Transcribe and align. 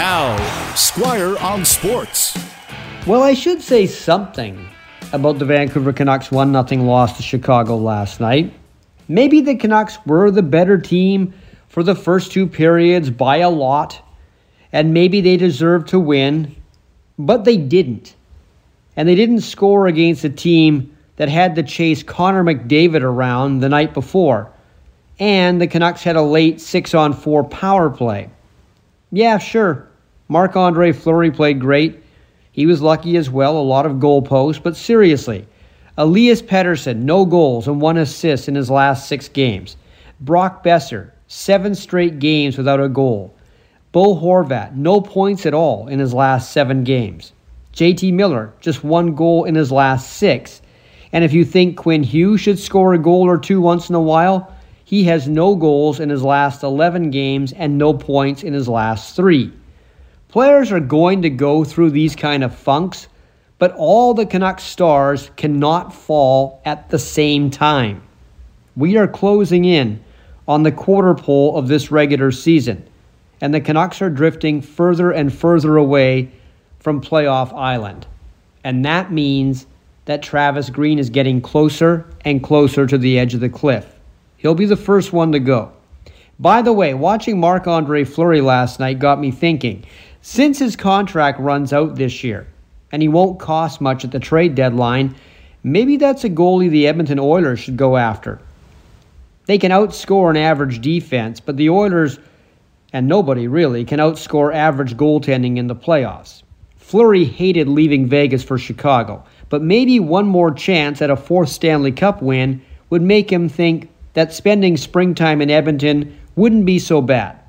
Now, 0.00 0.74
Squire 0.76 1.36
on 1.40 1.62
Sports. 1.66 2.34
Well, 3.06 3.22
I 3.22 3.34
should 3.34 3.60
say 3.60 3.86
something 3.86 4.66
about 5.12 5.38
the 5.38 5.44
Vancouver 5.44 5.92
Canucks 5.92 6.32
1 6.32 6.68
0 6.68 6.84
loss 6.84 7.18
to 7.18 7.22
Chicago 7.22 7.76
last 7.76 8.18
night. 8.18 8.50
Maybe 9.08 9.42
the 9.42 9.56
Canucks 9.56 9.98
were 10.06 10.30
the 10.30 10.42
better 10.42 10.78
team 10.78 11.34
for 11.68 11.82
the 11.82 11.94
first 11.94 12.32
two 12.32 12.46
periods 12.46 13.10
by 13.10 13.36
a 13.40 13.50
lot, 13.50 14.02
and 14.72 14.94
maybe 14.94 15.20
they 15.20 15.36
deserved 15.36 15.88
to 15.88 16.00
win, 16.00 16.56
but 17.18 17.44
they 17.44 17.58
didn't. 17.58 18.14
And 18.96 19.06
they 19.06 19.14
didn't 19.14 19.42
score 19.42 19.86
against 19.86 20.24
a 20.24 20.30
team 20.30 20.96
that 21.16 21.28
had 21.28 21.56
to 21.56 21.62
chase 21.62 22.02
Connor 22.02 22.42
McDavid 22.42 23.02
around 23.02 23.60
the 23.60 23.68
night 23.68 23.92
before. 23.92 24.50
And 25.18 25.60
the 25.60 25.66
Canucks 25.66 26.02
had 26.02 26.16
a 26.16 26.22
late 26.22 26.58
6 26.58 26.94
on 26.94 27.12
4 27.12 27.44
power 27.44 27.90
play. 27.90 28.30
Yeah, 29.12 29.36
sure. 29.36 29.89
Marc 30.30 30.54
Andre 30.54 30.92
Fleury 30.92 31.32
played 31.32 31.58
great. 31.58 32.04
He 32.52 32.64
was 32.64 32.80
lucky 32.80 33.16
as 33.16 33.28
well, 33.28 33.58
a 33.58 33.62
lot 33.62 33.84
of 33.84 33.98
goal 33.98 34.22
posts, 34.22 34.62
but 34.62 34.76
seriously, 34.76 35.44
Elias 35.98 36.40
Pettersson, 36.40 36.98
no 36.98 37.24
goals 37.24 37.66
and 37.66 37.80
one 37.80 37.96
assist 37.96 38.46
in 38.46 38.54
his 38.54 38.70
last 38.70 39.08
six 39.08 39.28
games. 39.28 39.76
Brock 40.20 40.62
Boeser, 40.62 41.10
seven 41.26 41.74
straight 41.74 42.20
games 42.20 42.56
without 42.56 42.80
a 42.80 42.88
goal. 42.88 43.34
Bo 43.90 44.14
Horvat, 44.14 44.76
no 44.76 45.00
points 45.00 45.46
at 45.46 45.52
all 45.52 45.88
in 45.88 45.98
his 45.98 46.14
last 46.14 46.52
seven 46.52 46.84
games. 46.84 47.32
JT 47.74 48.12
Miller, 48.12 48.52
just 48.60 48.84
one 48.84 49.16
goal 49.16 49.42
in 49.46 49.56
his 49.56 49.72
last 49.72 50.12
six. 50.12 50.62
And 51.12 51.24
if 51.24 51.32
you 51.32 51.44
think 51.44 51.76
Quinn 51.76 52.04
Hughes 52.04 52.40
should 52.40 52.60
score 52.60 52.94
a 52.94 52.98
goal 52.98 53.28
or 53.28 53.36
two 53.36 53.60
once 53.60 53.88
in 53.88 53.96
a 53.96 54.00
while, 54.00 54.54
he 54.84 55.02
has 55.04 55.26
no 55.26 55.56
goals 55.56 55.98
in 55.98 56.08
his 56.08 56.22
last 56.22 56.62
11 56.62 57.10
games 57.10 57.52
and 57.52 57.76
no 57.76 57.92
points 57.92 58.44
in 58.44 58.52
his 58.52 58.68
last 58.68 59.16
three. 59.16 59.52
Players 60.30 60.70
are 60.70 60.78
going 60.78 61.22
to 61.22 61.30
go 61.30 61.64
through 61.64 61.90
these 61.90 62.14
kind 62.14 62.44
of 62.44 62.54
funks, 62.54 63.08
but 63.58 63.74
all 63.76 64.14
the 64.14 64.24
Canucks 64.24 64.62
stars 64.62 65.28
cannot 65.36 65.92
fall 65.92 66.62
at 66.64 66.88
the 66.88 67.00
same 67.00 67.50
time. 67.50 68.00
We 68.76 68.96
are 68.96 69.08
closing 69.08 69.64
in 69.64 70.04
on 70.46 70.62
the 70.62 70.70
quarter 70.70 71.16
pole 71.16 71.56
of 71.56 71.66
this 71.66 71.90
regular 71.90 72.30
season, 72.30 72.88
and 73.40 73.52
the 73.52 73.60
Canucks 73.60 74.00
are 74.00 74.08
drifting 74.08 74.62
further 74.62 75.10
and 75.10 75.34
further 75.34 75.76
away 75.76 76.30
from 76.78 77.00
playoff 77.00 77.52
island. 77.52 78.06
And 78.62 78.84
that 78.84 79.10
means 79.10 79.66
that 80.04 80.22
Travis 80.22 80.70
Green 80.70 81.00
is 81.00 81.10
getting 81.10 81.40
closer 81.40 82.08
and 82.24 82.40
closer 82.40 82.86
to 82.86 82.96
the 82.96 83.18
edge 83.18 83.34
of 83.34 83.40
the 83.40 83.48
cliff. 83.48 83.98
He'll 84.36 84.54
be 84.54 84.66
the 84.66 84.76
first 84.76 85.12
one 85.12 85.32
to 85.32 85.40
go. 85.40 85.72
By 86.38 86.62
the 86.62 86.72
way, 86.72 86.94
watching 86.94 87.38
Marc 87.38 87.66
Andre 87.66 88.04
Fleury 88.04 88.40
last 88.40 88.80
night 88.80 88.98
got 88.98 89.20
me 89.20 89.30
thinking. 89.30 89.84
Since 90.22 90.58
his 90.58 90.76
contract 90.76 91.40
runs 91.40 91.72
out 91.72 91.96
this 91.96 92.22
year, 92.22 92.46
and 92.92 93.00
he 93.00 93.08
won't 93.08 93.38
cost 93.38 93.80
much 93.80 94.04
at 94.04 94.10
the 94.10 94.18
trade 94.18 94.54
deadline, 94.54 95.14
maybe 95.62 95.96
that's 95.96 96.24
a 96.24 96.30
goalie 96.30 96.68
the 96.68 96.86
Edmonton 96.86 97.18
Oilers 97.18 97.58
should 97.58 97.78
go 97.78 97.96
after. 97.96 98.38
They 99.46 99.56
can 99.56 99.72
outscore 99.72 100.28
an 100.28 100.36
average 100.36 100.80
defense, 100.80 101.40
but 101.40 101.56
the 101.56 101.70
Oilers, 101.70 102.18
and 102.92 103.08
nobody 103.08 103.48
really, 103.48 103.84
can 103.84 103.98
outscore 103.98 104.54
average 104.54 104.96
goaltending 104.96 105.56
in 105.56 105.68
the 105.68 105.74
playoffs. 105.74 106.42
Fleury 106.76 107.24
hated 107.24 107.66
leaving 107.66 108.06
Vegas 108.06 108.44
for 108.44 108.58
Chicago, 108.58 109.24
but 109.48 109.62
maybe 109.62 110.00
one 110.00 110.26
more 110.26 110.52
chance 110.52 111.00
at 111.00 111.08
a 111.08 111.16
fourth 111.16 111.48
Stanley 111.48 111.92
Cup 111.92 112.20
win 112.20 112.60
would 112.90 113.02
make 113.02 113.32
him 113.32 113.48
think 113.48 113.88
that 114.12 114.34
spending 114.34 114.76
springtime 114.76 115.40
in 115.40 115.50
Edmonton 115.50 116.18
wouldn't 116.36 116.66
be 116.66 116.78
so 116.78 117.00
bad. 117.00 117.39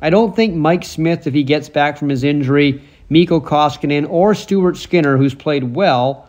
I 0.00 0.10
don't 0.10 0.34
think 0.34 0.54
Mike 0.54 0.84
Smith, 0.84 1.26
if 1.26 1.34
he 1.34 1.42
gets 1.42 1.68
back 1.68 1.96
from 1.96 2.08
his 2.08 2.24
injury, 2.24 2.82
Mikko 3.08 3.40
Koskinen, 3.40 4.08
or 4.08 4.34
Stuart 4.34 4.76
Skinner, 4.76 5.16
who's 5.16 5.34
played 5.34 5.74
well, 5.74 6.28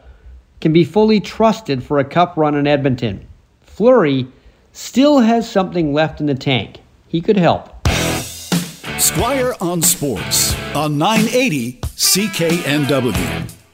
can 0.61 0.73
be 0.73 0.83
fully 0.83 1.19
trusted 1.19 1.83
for 1.83 1.99
a 1.99 2.05
cup 2.05 2.37
run 2.37 2.55
in 2.55 2.67
Edmonton. 2.67 3.27
Fleury 3.61 4.27
still 4.71 5.19
has 5.19 5.49
something 5.49 5.93
left 5.93 6.19
in 6.19 6.25
the 6.25 6.35
tank. 6.35 6.79
He 7.07 7.21
could 7.21 7.37
help. 7.37 7.71
Squire 8.99 9.55
on 9.59 9.81
Sports 9.81 10.55
on 10.73 10.97
980 10.97 11.79
CKNW. 11.81 13.64